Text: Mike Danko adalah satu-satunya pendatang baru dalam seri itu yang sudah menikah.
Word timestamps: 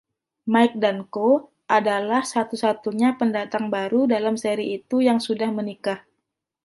Mike 0.53 0.77
Danko 0.83 1.27
adalah 1.77 2.23
satu-satunya 2.33 3.09
pendatang 3.21 3.65
baru 3.75 4.01
dalam 4.15 4.33
seri 4.43 4.65
itu 4.77 4.97
yang 5.07 5.19
sudah 5.27 5.49
menikah. 5.57 5.99